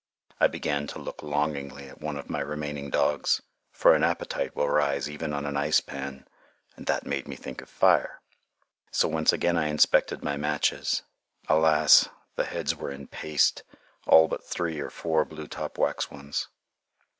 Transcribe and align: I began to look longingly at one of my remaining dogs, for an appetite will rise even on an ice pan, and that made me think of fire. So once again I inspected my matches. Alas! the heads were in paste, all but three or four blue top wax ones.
I 0.39 0.47
began 0.47 0.87
to 0.87 0.97
look 0.97 1.21
longingly 1.21 1.87
at 1.87 2.01
one 2.01 2.17
of 2.17 2.27
my 2.27 2.39
remaining 2.39 2.89
dogs, 2.89 3.43
for 3.71 3.93
an 3.93 4.03
appetite 4.03 4.55
will 4.55 4.67
rise 4.67 5.07
even 5.07 5.31
on 5.31 5.45
an 5.45 5.55
ice 5.55 5.79
pan, 5.79 6.25
and 6.75 6.87
that 6.87 7.05
made 7.05 7.27
me 7.27 7.35
think 7.35 7.61
of 7.61 7.69
fire. 7.69 8.19
So 8.89 9.07
once 9.07 9.31
again 9.31 9.57
I 9.59 9.67
inspected 9.67 10.23
my 10.23 10.37
matches. 10.37 11.03
Alas! 11.47 12.09
the 12.35 12.45
heads 12.45 12.75
were 12.75 12.89
in 12.89 13.09
paste, 13.09 13.61
all 14.07 14.27
but 14.27 14.43
three 14.43 14.79
or 14.79 14.89
four 14.89 15.23
blue 15.23 15.45
top 15.45 15.77
wax 15.77 16.09
ones. 16.09 16.47